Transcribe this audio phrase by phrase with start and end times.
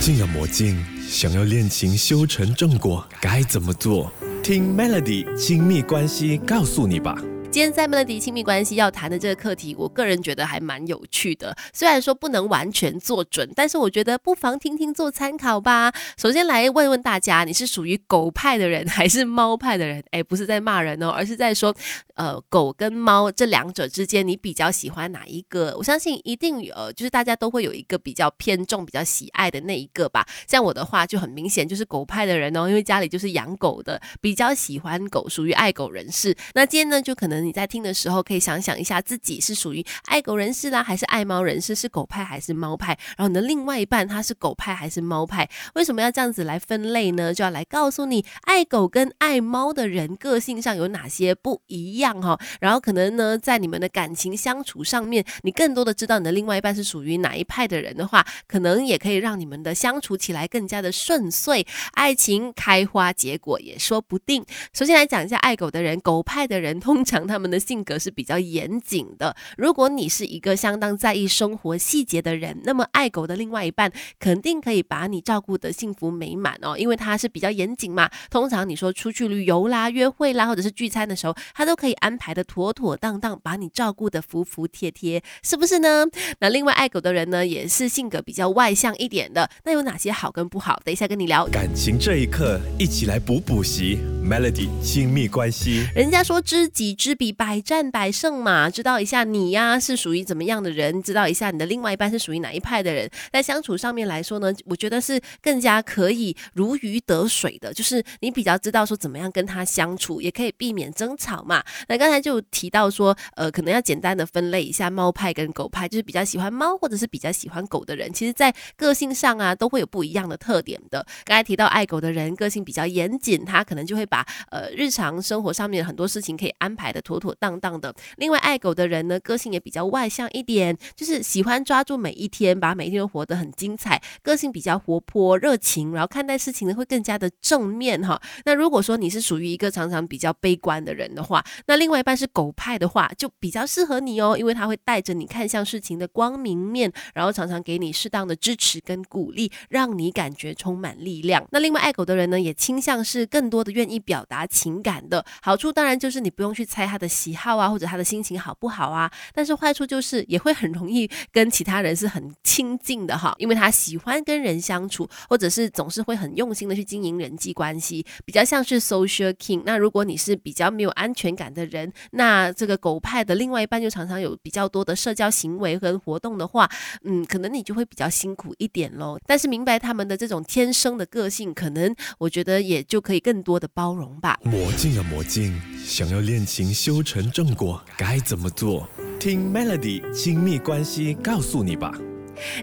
[0.00, 0.76] 镜啊魔镜，
[1.08, 4.12] 想要恋情修成正果，该怎么做？
[4.42, 7.16] 听 Melody 亲密关系告诉你吧。
[7.56, 11.56] 今天在 Melody 亲密关系要谈的这个课题，我个人觉得还蛮有趣的。
[11.72, 15.90] 虽然说不能完全做准，但是我觉得不妨听听做参考吧。
[16.18, 20.04] 首先来问问大家，你是属于狗派的人还是猫派的人？
[20.10, 21.74] 哎，不是在骂人哦，而是在说，
[22.16, 25.74] 呃，狗跟猫这两者之间，你比较喜欢哪一个？
[25.78, 30.26] 我相信一定呃，就是大家都会有一个比较偏重、比较喜爱的那一个吧。
[30.46, 36.36] 像我的话就很明显，就是狗派的人哦，因为家里就是养狗的，比较喜欢狗，属于爱狗人士。
[36.52, 37.45] 那今天呢，就可能。
[37.46, 41.76] 你在听的时候，可以想想一下自己是属于爱狗人士啦，还是爱猫人士？
[41.76, 42.98] 是狗派还是猫派？
[43.16, 45.48] 然后你的另外一半他是狗派还是猫派？
[45.76, 47.32] 为什么要这样子来分类呢？
[47.32, 52.36] 就要来告诉你，爱狗跟爱猫的人个性上有哪些不一样哈。
[52.60, 64.44] 然后可能呢，在你们的感情相处上面，你更多的知道你的另外一半是属于哪一派的人的话，可能也可以让你们的相处起来更加的顺遂，爱情开花结果也说不定。
[64.72, 67.35] 首先来讲一下爱狗的人，狗派的人通常他。
[67.36, 69.36] 他们的性格是比较严谨的。
[69.58, 78.08] 如果你是一个相当在意生活细节的人，那么爱狗的另外一半肯定可以把你照顾的幸福美满哦，因为他是比较严谨嘛。
[78.30, 86.06] 通常你说出去旅游啦、约会啦，或者是聚餐的时候，他都可以安排的妥妥当当，把你照顾的服服帖帖，是不是呢？
[86.38, 89.50] 那另外爱狗的人呢，也是性格比较外向一点的。
[89.64, 90.80] 那有哪些好跟不好？
[90.82, 91.46] 等一下跟你聊。
[91.48, 93.98] 感情这一刻，一起来补补习。
[94.26, 97.36] Melody 亲密关系，人家说知己知彼。
[97.36, 111.62] 百战百胜嘛，知道一下你呀是属于怎么样的人，知道一下你的另外一半是属于哪一派的人，在相处上面来说呢，我觉得是更加可以如鱼得水的，就是你比较知道说怎么样跟他相处，也可以避免争吵嘛。
[111.88, 121.04] 那刚才就提到说，呃，可能要简单的分类一下猫派跟狗派，就是比较喜欢猫或者是比较喜欢狗的人，其实在个性上啊都会有不一样的特点的。
[121.24, 126.96] 刚才提到爱狗的人个性比较严谨，他可能就会把把呃日常生活上面很多事情可以安排的。
[127.06, 127.94] 妥妥当当的。
[128.16, 134.02] 另外，爱狗的人呢，个性也比较外向一点，就是喜欢抓住每一天，把每一天都活得很精彩。
[134.22, 138.20] 个性比较活泼、热情，然后看待事情呢会更加的正面哈。
[138.44, 151.46] 那如果说你是属于一个常常比较悲观的人的话，那另外一半是狗派的话，就比较适合你哦，因为他会带着你看向事情的光明面，然后常常给你适当的支持跟鼓励，让你感觉充满力量。
[151.52, 155.22] 那另外爱狗的人呢，也倾向是更多的愿意表达情感的。
[155.42, 157.06] 好处当然就是你不用去猜他的。
[157.16, 159.10] 喜好啊，或者他的心情好不好啊？
[159.32, 169.62] 但是坏处就是也会很容易跟其他人是很亲近的哈，因为他喜欢跟人相处，或者是总是会很用心的去经营人际关系，比较像是 social king。
[169.64, 176.70] 那如果你是比较没有安全感的人，那这个狗派的另外一半就常常有比较多的社交行为和活动的话，
[177.04, 179.18] 嗯，可能你就会比较辛苦一点喽。
[179.26, 184.38] 但是明白他们的这种天生的个性，可能我觉得也就可以更多的包容吧。
[184.44, 186.72] 魔镜啊魔镜，想要恋情。
[186.72, 188.88] 修成正果该怎么做？
[189.18, 191.90] 听 Melody 亲密关系告诉你吧。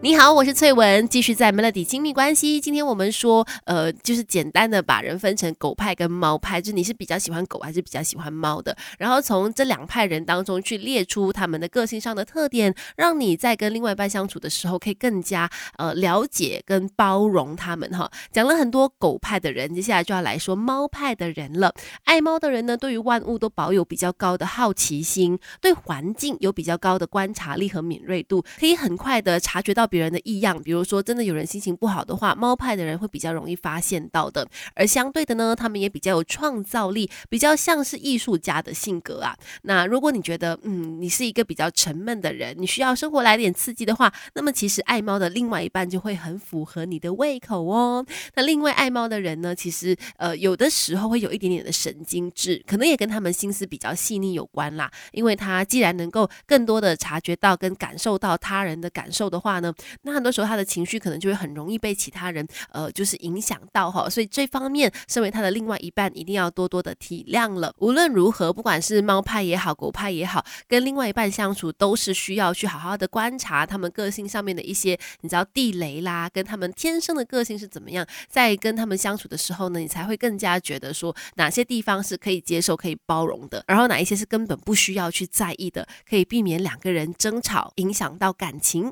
[0.01, 2.61] 你好，我是翠文，继续在 Melody 亲密关系。
[2.61, 18.11] 今天我们说，呃，就是简单的把人分成狗派跟猫派，就是你是比较喜欢狗还是比较喜欢猫的，然后从这两派人当中去列出他们的个性上的特点，让你在跟另外一半相处的时候可以更加呃了解跟包容他们哈。
[18.31, 21.73] 讲了很多狗派的人，接下来就要来说猫派的人了。
[22.03, 29.62] 爱猫的人呢，对于万物都保有比较高的好奇心，对环境有比较高的观察力和敏锐度，可以很快的察。
[29.63, 34.47] 觉到别人的异样，比如说真的有人心情不好的话，猫派的人会比较容易发现到的。
[34.75, 39.35] 而相对的呢，他们也比较有创造力，比较像是艺术家的性格啊。
[39.63, 48.05] 那如果你觉得嗯，你是一个比较沉闷的人，你需要生活来点刺激的话，那么其实爱猫的另外一半就会很符合你的胃口哦。
[48.35, 54.91] 那另外爱猫的人呢，其实呃有的时候会有一点点的神经质，可能也跟他们心思比较细腻有关啦。
[55.11, 59.71] 因为他既然能够更多的察觉到跟感受到他人的感受的话，话呢，
[60.01, 67.73] 那很多时候他的情绪可能就会很容易被其他人呃，就是影响到哈，所以这方面身为他的另外一半，一定要多多的体谅了。
[67.77, 88.91] 无论如何，不管是猫派也好，狗派也好，跟另外一半相处都是需要去好好的观察他们个性上面的一些，你知道地雷啦，跟他们天生的个性是怎么样，在跟他们相处的时候呢，你才会更加觉得说哪些地方是可以接受、可以包容的，然后哪一些是根本不需要去在意的，可以避免两个人争吵，影响到感情。